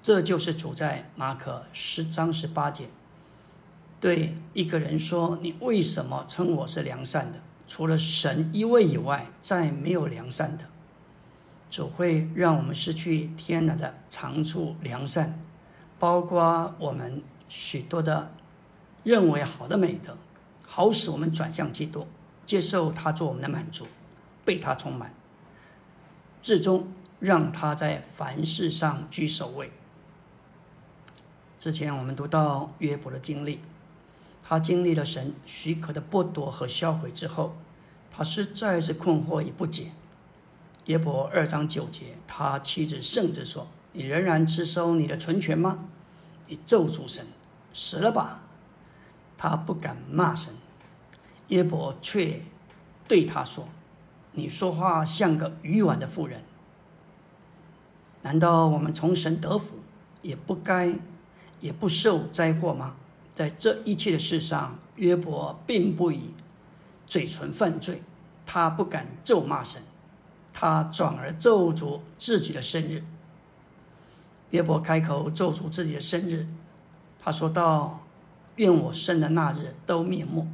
[0.06, 2.90] 这就是主在马可十章十八节
[4.00, 7.40] 对一个人说：“你为什么称我是良善的？
[7.68, 10.66] 除了神一位以外，再没有良善的。”
[11.72, 15.40] 主会让我们失去天然的长处良善，
[15.98, 17.24] 包括我们。
[17.50, 18.32] 许多的
[19.04, 20.16] 认为好的美德，
[20.68, 22.06] 好使我们转向基督，
[22.46, 23.88] 接受他做我们的满足，
[24.44, 25.12] 被他充满，
[26.44, 29.72] 最终让他在凡事上居首位。
[31.66, 33.60] 之前我们读到约伯的经历，
[34.44, 37.56] 他经历了神许可的剥夺和销毁之后，
[38.12, 39.90] 他实在是困惑与不解。
[40.86, 45.86] 约伯二章九节，他妻子甚至说：“你仍然持守你的存权吗？”
[46.50, 47.26] 你咒诅神，
[47.74, 48.42] 死了吧！
[49.36, 50.54] 他不敢骂神，
[51.48, 52.44] 约伯却
[53.08, 53.68] 对他说
[54.34, 56.44] ：“你说话像个愚顽的妇人。
[58.22, 59.80] 难道我们从神得福，
[60.22, 60.94] 也不该，
[61.60, 62.96] 也不受灾祸吗？”
[63.34, 66.34] 在这一切的事上，约伯并不以
[67.06, 68.02] 嘴唇犯罪，
[68.46, 69.82] 他不敢咒骂神，
[70.54, 73.04] 他转而咒诅自己的生日。
[74.52, 76.48] 约伯开口咒诅自己的生日，
[77.20, 78.06] 他说道
[78.56, 80.48] ：“愿我生的那日都灭没。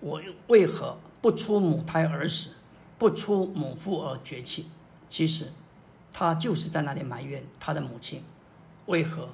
[0.00, 2.50] 我为何不出母胎而死，
[2.98, 4.66] 不出母腹而绝气？”
[5.08, 5.46] 其实，
[6.12, 8.22] 他就是在那里埋怨他的母亲，
[8.86, 9.30] 为何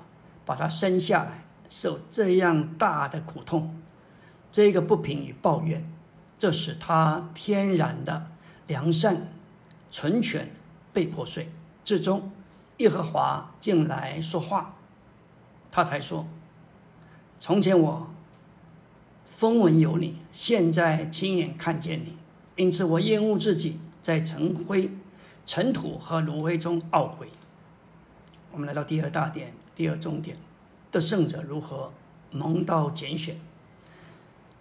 [0.49, 3.77] 把他生下来受这样大的苦痛。
[4.51, 5.93] 这个不平与抱怨，
[6.39, 8.29] 这使他天然的
[8.67, 9.29] 良善、
[9.91, 10.51] 纯全
[10.91, 11.51] 被破碎，
[11.85, 12.33] 最终。
[12.79, 14.77] 耶和华进来说话，
[15.71, 16.27] 他才说
[17.39, 18.09] ：“从前我
[19.31, 22.17] 风闻有你，现在亲眼看见你，
[22.57, 24.91] 因此我厌恶自己在尘灰、
[25.45, 27.29] 尘土和炉灰中懊悔。”
[28.51, 30.37] 我们来到第二大点，第二重点
[30.91, 31.93] 的胜者如何
[32.33, 33.37] 蒙到拣选？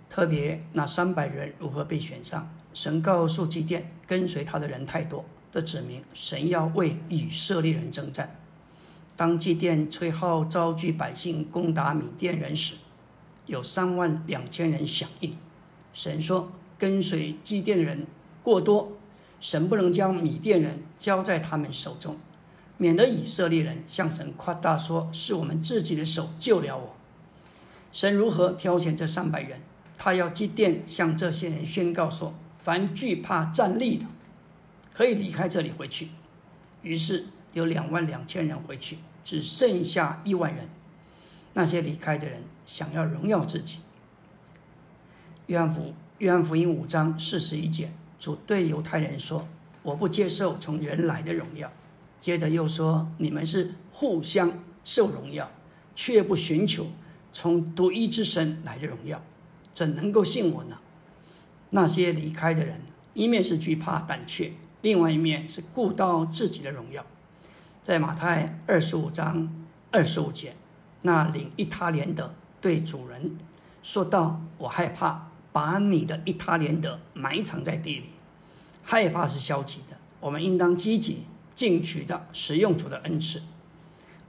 [0.08, 2.48] 特别那三百人如何被选上？
[2.72, 5.26] 神告诉祭奠跟随他的人太多。
[5.52, 8.36] 这指明神要为以色列人征战。
[9.16, 12.76] 当祭奠吹号召集百姓攻打米甸人时，
[13.48, 15.36] 有三万两千人响应。
[15.96, 18.06] 神说：“跟随祭奠的人
[18.44, 18.92] 过多，
[19.40, 22.18] 神不能将米甸人交在他们手中，
[22.78, 26.96] 免得以色列人向神夸大说：是我们自己的手救了我。”
[27.92, 29.60] 神如何挑选这三百人？
[29.98, 34.06] 他要祭奠向这些人宣告说：“凡惧怕站立的。”
[34.94, 36.10] 可以离开这里回去，
[36.84, 40.70] 于是有两万两千人回去，只剩下一万人。
[41.54, 43.80] 那些离开的人想要荣耀自己，
[45.48, 49.48] 约翰福约翰福音五章四十一节，主对犹太人说
[49.82, 51.72] ：“我不接受从人来的荣耀。”
[52.20, 54.52] 接着又说：“你们是互相
[54.84, 55.50] 受荣耀，
[55.96, 56.88] 却不寻求
[57.32, 59.22] 从独一之神来的荣耀，
[59.74, 60.78] 怎能够信我呢？”
[61.72, 62.82] 那些离开的人，
[63.14, 67.06] 一面是惧怕胆怯，另外一面是顾到自己的荣耀。
[67.82, 70.56] 在马太二十五章二十五节，
[71.02, 73.38] 那领一他连的对主人
[73.84, 78.10] 说道：“我害怕把你的一他连的埋藏在地里。”
[78.84, 81.26] 害怕是消极的，我们应当积极
[81.58, 83.42] 进取的使用主的恩赐。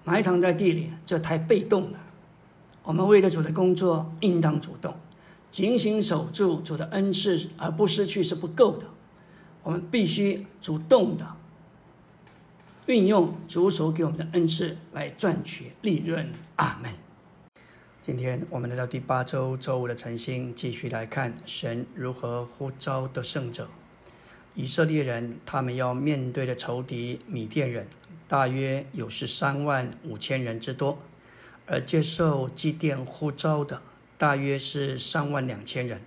[0.02, 2.00] 埋藏在地里，这太被动了。
[2.82, 4.96] 我们为了主的工作，应当主动，
[5.50, 8.86] 警醒守住主的恩赐，而不失去是不够的。
[9.62, 11.36] 我们必须主动的。
[12.86, 16.32] 运用主所给我们的恩赐来赚取利润。
[16.56, 16.90] 阿门。
[18.00, 23.68] 今天我们来到第八周周五的晨星，继续来看神如何呼召的圣者。
[24.58, 27.86] 以色列人他们要面对的仇敌米甸人，
[28.26, 30.98] 大约有十三万五千人之多，
[31.64, 33.80] 而接受祭奠呼召的
[34.18, 36.02] 大约是三万两千人。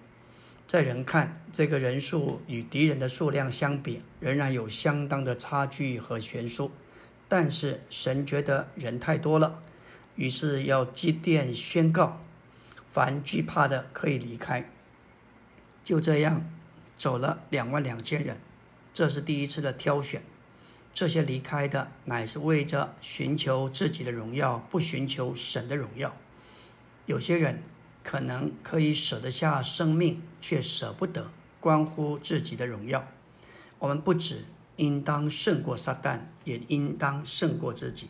[0.67, 6.71] 在人看，这个人数与敌人的数量相比，仍然有相当的差距和悬殊。
[7.29, 9.63] 但是神觉得人太多了，
[10.17, 12.21] 于是要祭奠宣告：
[12.85, 14.69] 凡惧怕的可以离开。
[15.85, 16.45] 就这样，
[17.01, 18.37] 走了两万两千人。
[18.93, 20.21] 这是第一次的挑选。
[20.93, 26.15] 这些离开的，乃是为着寻求自己的荣耀，不寻求神的荣耀。
[27.07, 27.63] 有些人。
[28.03, 33.07] 可能可以舍得下生命，却舍不得关乎自己的荣耀。
[33.77, 34.45] 我们不止
[34.77, 38.07] 应当胜过撒旦，也应当胜过自己。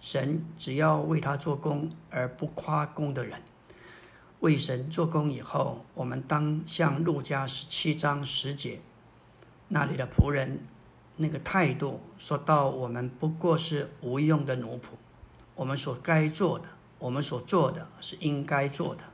[0.00, 3.42] 神只要为他做工而不夸功的人，
[4.44, 8.78] 为神做工以后，我们当像路加十七章十节
[9.68, 10.66] 那里的仆人
[11.16, 14.88] 那个态度说到：我们不过是无用的奴仆，
[15.54, 16.68] 我们所该做的。
[16.98, 19.04] 我们所做的是应该做的，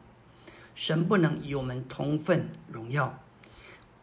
[0.75, 3.21] 神不能与我们同分荣耀。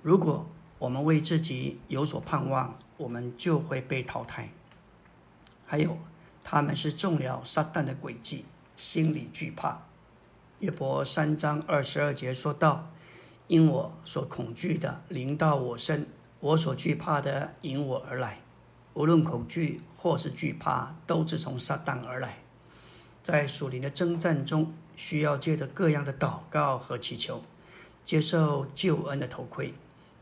[0.01, 0.47] 如果
[0.79, 4.47] 我们为自己有所盼望，我们就会被淘汰。
[5.65, 5.97] 还有，
[6.41, 8.45] 他们是中了撒旦的诡计，
[8.77, 9.86] 心里惧怕。
[10.59, 12.91] 约伯三章二十二节说道
[13.45, 16.07] ：“因我所恐惧的临到我身，
[16.39, 18.39] 我所惧怕的引我而来。
[18.95, 22.39] 无论恐惧或是惧怕，都是从撒旦而来。”
[23.21, 27.43] 在属灵的征战中，需要借着各样的祷告和祈求，
[28.03, 29.75] 接受救恩的头盔。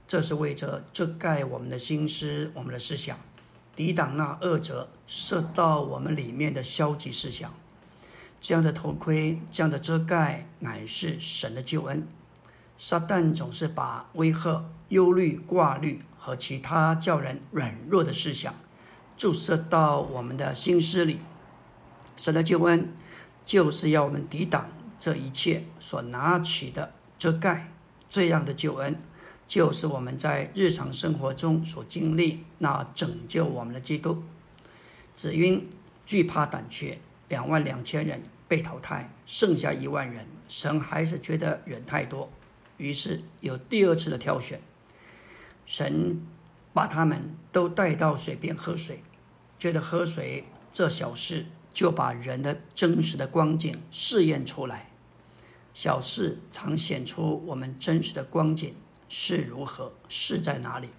[0.06, 3.18] 这是为着遮盖我们的心思、我们的思想，
[3.74, 7.54] 抵挡那恶者射到我们里面的消极思想。
[8.48, 12.08] 这样的头盔、这样的遮盖，乃是神的救恩。
[12.78, 18.54] 撒旦总是把威吓、忧虑、挂虑和其他叫人软弱的思想
[19.18, 21.22] 注射到我们的心思里。
[22.16, 22.94] 神的救恩，
[23.44, 27.72] 就是要我们抵挡这一切所拿起的遮盖。
[28.08, 29.00] 这样的救恩，
[29.48, 34.22] 就是我们在日常生活中所经历那拯救我们的基督。
[35.16, 35.68] 只因
[36.06, 38.22] 惧怕胆怯，两万两千人
[38.56, 42.32] 被淘汰，剩下一万人，神还是觉得人太多，
[42.78, 44.62] 于是有第二次的挑选。
[45.66, 46.22] 神
[46.74, 49.04] 把他们都带到水边喝水，
[49.60, 51.48] 觉得喝水这小事。
[51.74, 54.92] 就把人的真实的光景试验出来。
[55.74, 58.74] 小事常显出我们真实的光景
[59.10, 60.92] 是如何，是在哪里。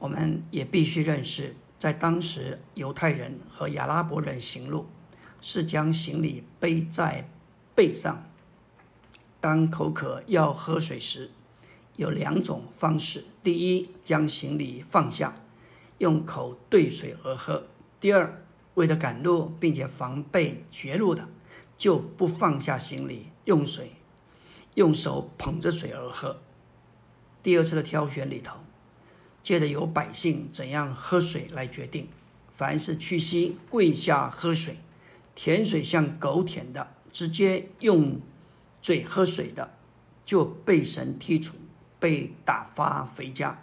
[0.00, 4.88] 我们也必须认识，在当时犹太人和亚拉伯人行路，
[5.42, 7.28] 是将行李背在
[7.74, 8.24] 背上。
[9.38, 11.30] 当口渴要喝水时，
[11.96, 15.36] 有两种方式：第一，将行李放下，
[15.98, 17.64] 用口兑水而喝；
[18.00, 18.38] 第二。
[18.74, 21.28] 为了赶路，并且防备绝路的，
[21.76, 23.92] 就不放下行李，用水，
[24.76, 26.40] 用手捧着水而喝。
[27.42, 28.60] 第二次的挑选里头，
[29.42, 32.08] 借着由百姓怎样喝水来决定。
[32.56, 34.78] 凡是屈膝跪下喝水，
[35.34, 38.20] 舔水像狗舔的，直接用
[38.80, 39.74] 嘴喝水的，
[40.24, 41.54] 就被神剔除，
[41.98, 43.62] 被打发回家。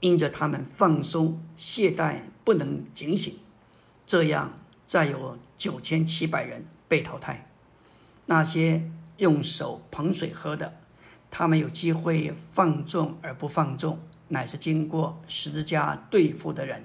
[0.00, 3.38] 因着他们放松懈怠，不能警醒。
[4.06, 7.50] 这样，再有九千七百人被淘汰。
[8.26, 10.78] 那些用手捧水喝的，
[11.30, 13.98] 他们有机会放纵而不放纵，
[14.28, 16.84] 乃是经过十字架对付的人。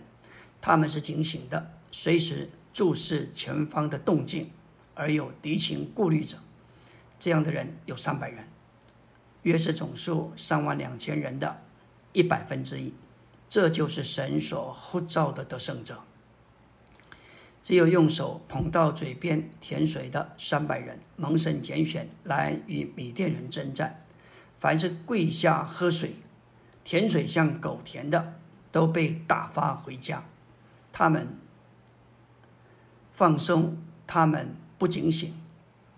[0.61, 4.51] 他们是警醒的，随时注视前方的动静，
[4.93, 6.38] 而有敌情顾虑者。
[7.19, 8.47] 这样的人有三百人。
[9.43, 11.61] 约是总数三万两千人的
[12.13, 12.93] 一百分之一。
[13.49, 16.03] 这就是神所呼召的得胜者。
[17.61, 24.05] 只有用手捧到嘴边甜水的三百人，蒙神拣选来与米甸人征战。
[24.57, 26.15] 凡是跪下喝水，
[26.84, 28.36] 甜水像狗甜的，
[28.72, 30.24] 都被打发回家。
[30.93, 31.38] 他们
[33.12, 35.34] 放松，他们不警醒，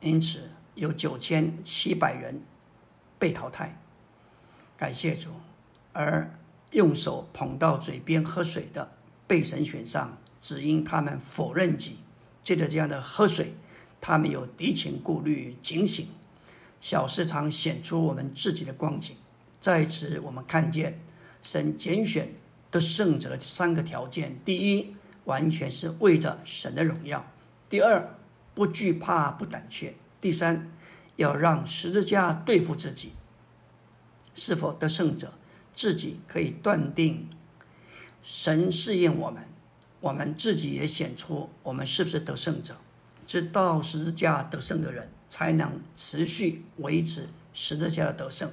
[0.02, 2.42] 因此有九千七百人
[3.18, 3.80] 被淘汰。
[4.78, 5.30] 感谢主，
[5.94, 6.34] 而
[6.72, 8.92] 用手捧到嘴边喝水的
[9.28, 10.18] 被神选上。
[10.42, 12.00] 只因他们否认己，
[12.44, 13.54] 借着这样的喝水，
[14.02, 16.10] 他们有敌情顾虑，警醒。
[16.82, 19.16] 小市场显出我们自己的光景，
[19.58, 21.00] 在此我们看见
[21.42, 22.34] 神拣选
[22.70, 24.94] 的圣者的三个条件：第一，
[25.26, 27.26] 完全是为着神的荣耀；
[27.70, 28.16] 第二，
[28.54, 30.72] 不惧怕不胆怯；第三，
[31.16, 33.14] 要让十字架对付自己。
[34.36, 35.34] 是否得胜者，
[35.74, 37.30] 自己可以断定，
[38.22, 39.44] 神试验我们。
[40.00, 42.76] 我们自己也显出我们是不是得胜者，
[43.26, 48.52] 知道十字架得胜的人，才能持续维持十字架的得胜。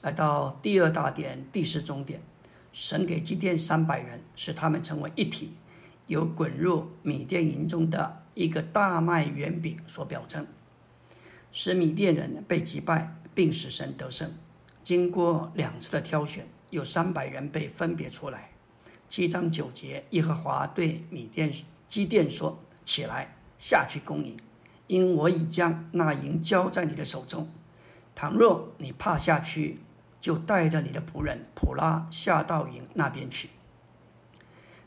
[0.00, 2.22] 来到第二大点，第四终点，
[2.72, 5.52] 神给基甸三百人，使他们成为一体，
[6.06, 10.46] 有滚入米甸营中的一个大麦圆饼所表征，
[11.50, 14.30] 使米甸人被击败，并使神得胜。
[14.82, 18.50] 经过两次的挑选，有三百人被分别出来。
[19.08, 21.52] 七章九节，耶和华对米甸
[21.86, 24.36] 基甸说：“起来，下去攻营，
[24.86, 27.48] 因我已将那营交在你的手中。
[28.14, 29.78] 倘若你怕下去，
[30.20, 33.50] 就带着你的仆人普拉下到营那边去。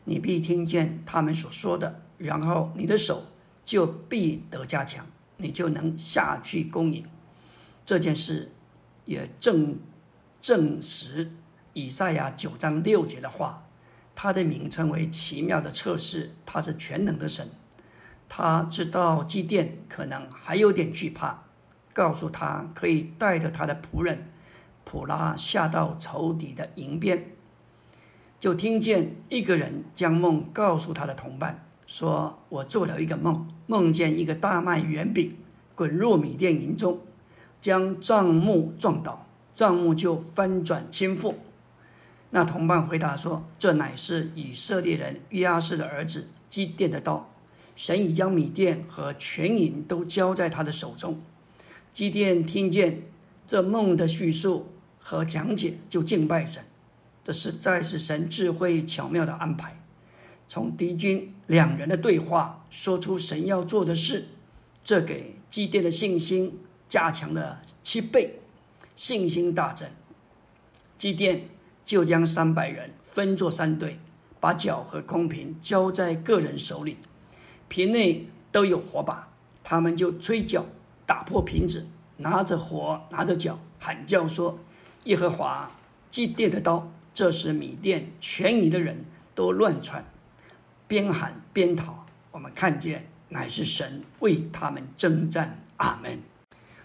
[0.05, 3.25] 你必听见他们所说的，然后你的手
[3.63, 5.05] 就必得加强，
[5.37, 7.05] 你就能下去攻营。
[7.85, 8.51] 这件事
[9.05, 9.77] 也证
[10.39, 11.31] 证实
[11.73, 13.61] 以赛亚九章六节的话。”
[14.17, 17.49] 他的名称为奇妙的测试，他是全能的神。
[18.29, 21.43] 他知道祭奠可能还有点惧怕，
[21.91, 24.31] 告诉他可以带着他的仆人
[24.85, 27.34] 普拉下到仇敌的营边。
[28.45, 35.35] 就听见一个人将梦告诉他的同伴，说：“我做了一个梦，梦见一个大麦圆饼
[35.73, 36.99] 滚入米店营中，
[37.59, 41.33] 将帐幕撞倒，帐幕就翻转倾覆。”
[42.29, 47.27] 那同伴回答说：“这乃是以色列人约阿士的儿子基甸的刀，
[47.75, 51.19] 神已将米店和全营都交在他的手中。”
[51.91, 53.01] 基甸听见
[53.47, 54.67] 这梦的叙述
[54.99, 56.63] 和讲解，就敬拜神。
[57.25, 59.77] 这实在是神智慧巧妙的安排。
[60.47, 64.29] 从敌军两人的对话说出神要做的事，
[64.85, 66.57] 这给基甸的信心
[66.87, 68.39] 加强了七倍，
[68.95, 69.89] 信心大增。
[70.97, 71.49] 基甸。
[71.85, 73.99] 就将三百人分作三队，
[74.39, 76.97] 把脚和空瓶交在个人手里，
[77.67, 79.31] 瓶内都有火把，
[79.63, 80.65] 他们就吹脚
[81.05, 81.85] 打破瓶子，
[82.17, 84.55] 拿着火，拿着脚喊叫说
[85.05, 85.71] ：“耶和华
[86.09, 90.05] 祭奠的刀！”这时米店全营的人都乱窜，
[90.85, 92.05] 边喊边逃。
[92.29, 95.61] 我们看见乃是神为他们征战。
[95.77, 96.21] 阿门。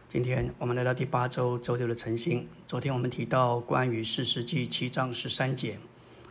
[0.08, 2.46] 今天我们来到第八周周六的晨星。
[2.64, 5.80] 昨天我们提到关于四世纪七章十三节，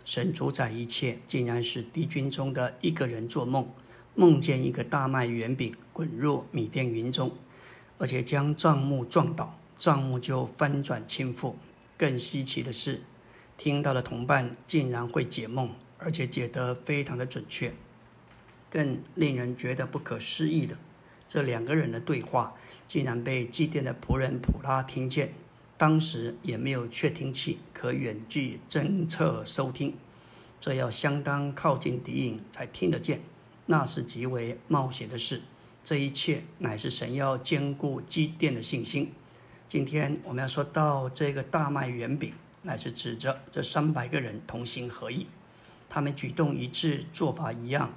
[0.05, 3.67] 神主宰一切，竟然是敌军中的一个人做梦，
[4.15, 7.33] 梦见一个大麦圆饼滚入米甸云中，
[7.97, 11.55] 而且将帐幕撞倒，帐幕就翻转倾覆。
[11.97, 13.01] 更稀奇的是，
[13.59, 17.73] 听到的同伴竟然会解梦，而且解得非常的准确。
[18.69, 20.77] 更令人觉得不可思议的，
[21.27, 22.55] 这两个人的对话。
[22.87, 25.33] 竟然被祭奠的仆人普拉听见，
[25.77, 29.93] 当时也没有窃听器可远距侦测收听，
[30.61, 33.21] 这要相当靠近敌营才听得见，
[33.65, 35.41] 那是极为冒险的事。
[35.83, 39.11] 这一切乃是神要兼顾祭奠的信心。
[39.67, 45.27] 今天我们要说到这个大麦圆饼，乃是指着这三百个人同心合意，
[45.87, 47.93] 他们举动一致，做法一样，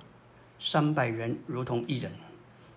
[0.59, 2.13] 三百人如同一人。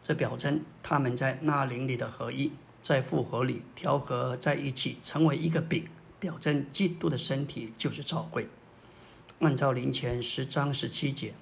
[0.03, 5.85] 这表征他们在那灵里的合一，在复合里调和在一起，成为一个饼，
[6.19, 8.47] 表征基督的身体就是教会。
[9.39, 11.33] 按照灵前十章十七节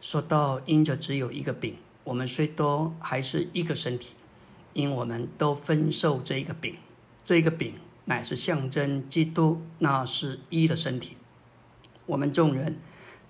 [0.00, 4.14] 说到，因着只有一个饼，我们虽多还是一个身体，
[4.72, 6.76] 因我们都分受这一个饼，
[7.22, 11.16] 这一个饼乃是象征基督，那是一的身体。
[12.06, 12.76] 我们众人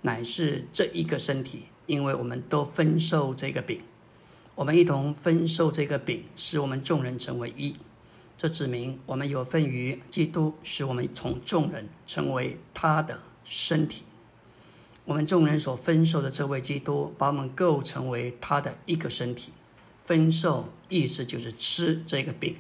[0.01, 3.81] 乃是这一个身体，因为我们都分受这个饼。
[4.55, 7.75] 我们一同分受这个饼，使我们众人成为一。
[8.37, 14.03] 这指明我们有份于基督，使我们从众人成为他的身体。
[15.05, 19.53] 我们众人所分受的这位基督，把我们构成为他的一个身体。
[20.05, 22.57] 分受意思就是吃这个饼，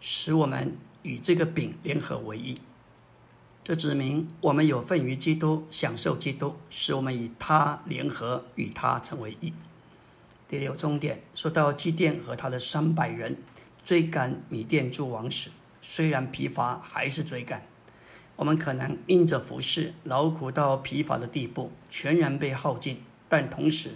[0.00, 2.56] 使我们与这个饼联合为一。
[3.62, 9.52] 这指明我们有份于基督，享受基督，使我们与他联合，与他成为一。
[10.48, 13.36] 第六重点说到基甸和他的三百人
[13.84, 15.50] 追赶米甸诸王时，
[15.82, 17.62] 虽然疲乏，还是追赶。
[18.36, 23.90] 我们可能因着服侍劳苦到疲乏的地步，全然被耗尽，但同时，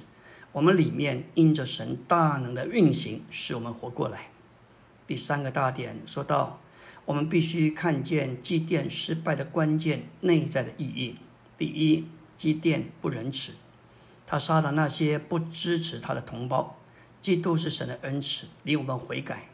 [0.53, 4.29] 我们里面因着神大能的运行，使我们活过来。
[5.07, 6.61] 第三个大点说到。
[7.07, 11.17] 我们必须看见祭奠失败的关键内在的意义。
[11.59, 13.53] 第一，祭奠不仁慈，
[14.27, 16.77] 他杀了那些不支持他的同胞。
[17.21, 19.49] 基督是神的恩赐，令我们悔改。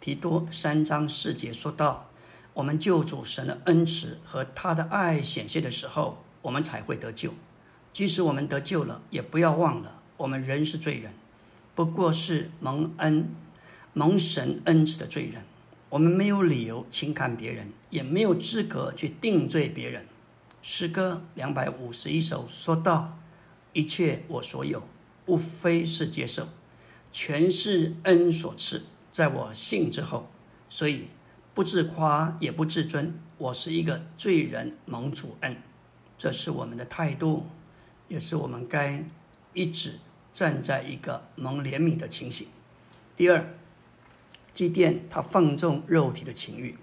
[0.00, 2.10] 提多三章四节说到，
[2.52, 7.32] 我们救主神的恩慈和他的爱显现的时候，我们才会得救。
[7.92, 11.14] 即使我们得救了，也不要忘了，我们仍是罪人，
[11.74, 13.28] 不过是蒙恩、
[13.92, 15.44] 蒙神恩赐的罪人。
[15.94, 20.04] 我们没有理由轻看别人，也没有资格去定罪别人。
[20.60, 23.16] 诗歌两百五十一首说道
[23.72, 24.82] ：“一切我所有，
[25.26, 26.48] 无非是接受，
[27.12, 28.82] 全是恩所赐，
[29.12, 30.28] 在我信之后，
[30.68, 31.06] 所以
[31.54, 33.16] 不自夸，也不自尊。
[33.38, 35.56] 我是一个罪人，蒙主恩，
[36.18, 37.46] 这是我们的态度，
[38.08, 39.06] 也是我们该
[39.52, 40.00] 一直
[40.32, 42.48] 站在一个蒙怜悯的情形。
[43.14, 43.54] 第二。
[44.54, 46.78] 祭奠他放纵肉体的情欲，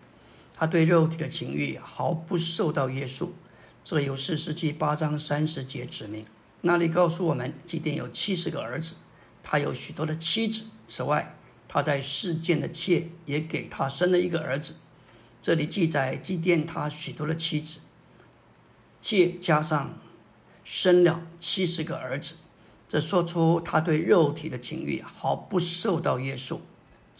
[0.53, 3.34] 他对肉体的情欲毫不受到约束。
[3.84, 6.26] 这有四世纪八章三十节指明。
[6.63, 8.95] 那里告诉我们，祭奠有七十个儿子，
[9.41, 10.65] 他有许多的妻子。
[10.86, 14.76] 此外，他在世间的妾也给他生了一个儿子。
[15.41, 17.80] 这里记载祭奠他许多的妻子，
[18.99, 19.97] 妾加上
[20.63, 22.36] 生了七十个儿子，
[22.88, 26.61] 这说出他对肉体的情欲毫不受到约束。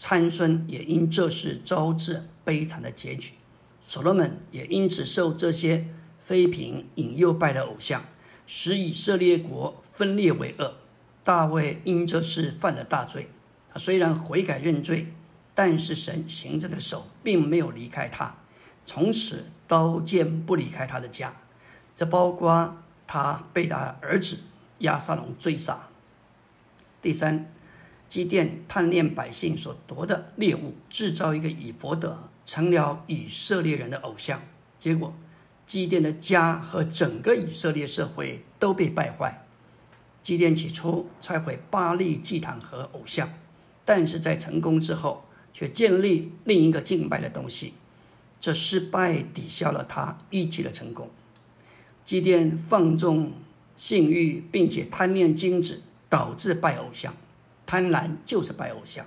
[0.04, 3.34] 参孙也因这事招致悲惨的结局，
[3.80, 5.86] 所罗门也因此受这些
[6.18, 8.04] 妃嫔引诱拜的偶像，
[8.44, 10.74] 使以色列国分裂为恶。
[11.22, 13.28] 大卫因这事犯了大罪，
[13.68, 15.14] 他虽然悔改认罪，
[15.54, 18.34] 但是神行着的手并没有离开他，
[18.84, 21.36] 从此刀剑不离开他的家，
[21.94, 24.38] 这包括他被他儿子
[24.78, 25.88] 亚撒龙追杀。
[27.00, 27.52] 第三。
[28.12, 34.42] 基甸贪恋百姓所夺的猎物，制造一个以佛德，成了以色列人的偶像。
[34.78, 35.14] 结果，
[35.64, 39.46] 基甸的家和整个以色列社会都被败坏。
[40.22, 43.32] 基甸起初拆毁巴利祭坛和偶像，
[43.86, 47.72] 但是在成功之后，却建立另一个敬拜的东西。
[48.38, 51.08] 这失败抵消了他一切的成功。
[52.04, 53.32] 基甸放纵
[53.74, 57.14] 性欲，并且贪恋金子，导致拜偶像。
[57.72, 59.06] 贪婪就是拜偶像，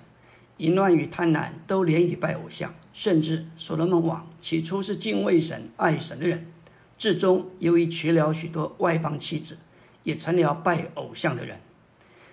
[0.57, 2.73] 淫乱与贪婪都连于拜偶像。
[2.93, 6.51] 甚至所罗门王起初是敬畏神、爱神的人，
[6.97, 9.59] 至终由于娶了许多外邦妻子，
[10.01, 11.59] 也成了拜偶像的人。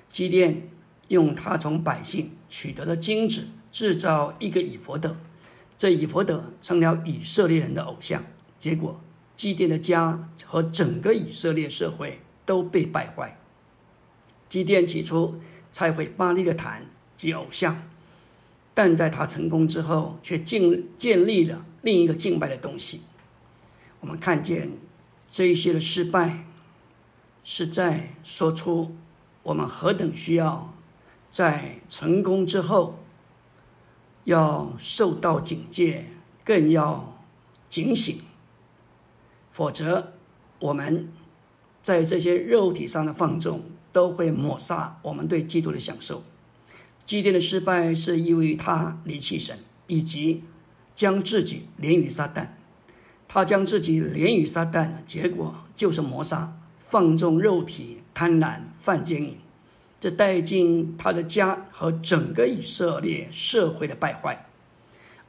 [0.08, 0.70] 基甸
[1.08, 5.18] 用他从百姓取得的金子制造一个以佛德，
[5.76, 8.24] 这以佛德成了以色列人的偶像。
[8.56, 8.98] 结果，
[9.36, 13.38] 基甸的家和整个以色列社会都被败坏。
[14.48, 15.38] 基甸起初。
[15.72, 17.82] 拆毁巴利的坛及偶像，
[18.74, 23.00] 但在他成功之后，却建建立了另一个敬拜的东西。
[24.00, 24.72] 我们看见
[25.30, 26.46] 这一些的失败，
[27.42, 28.94] 是在说出
[29.42, 30.74] 我们何等需要
[31.30, 32.98] 在成功之后
[34.24, 36.06] 要受到警戒，
[36.44, 37.18] 更要
[37.68, 38.20] 警醒，
[39.50, 40.12] 否则
[40.58, 41.10] 我们
[41.82, 43.62] 在这些肉体上的放纵。
[43.92, 46.24] 都会抹杀我们对基督的享受。
[47.04, 50.42] 祭奠的失败是因为他离弃神，以及
[50.94, 52.48] 将自己连于撒旦。
[53.28, 59.38] 他将自己连于撒旦，结果就是谋杀、放纵肉体、贪婪、犯奸淫，
[59.98, 64.46] 这带进他的家和整个以色列社会的败坏。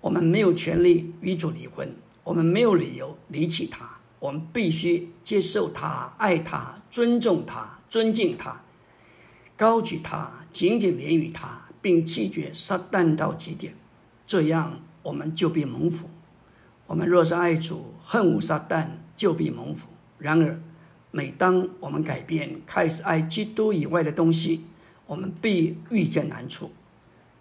[0.01, 1.95] 我们没有权利与主离婚，
[2.25, 7.79] 我们没有理由离弃他，我们必须接受他、爱他、尊重他。
[7.93, 8.59] 尊敬他，
[9.55, 13.75] 高举他，紧紧连于他，并弃绝撒旦到极点，
[14.25, 16.09] 这样我们就必蒙福。
[16.87, 19.89] 我们若是爱主，恨恶撒旦，就必蒙福。
[20.17, 20.59] 然而，
[21.11, 24.65] 每当我们改变，开始爱基督以外的东西，
[25.05, 26.71] 我们必遇见难处。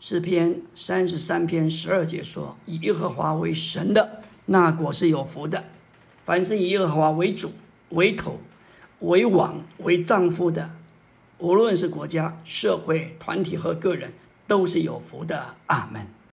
[0.00, 5.64] 诗篇三十三篇十二节说：“以耶和华为神的，那果是有福的；
[6.24, 7.53] 凡是以耶和华为主、
[7.88, 8.38] 为头、
[9.03, 10.70] 为王、为丈夫的，
[11.38, 14.12] 无论是国家、社会、团体和个人，
[14.46, 16.07] 都是有福的。”阿门。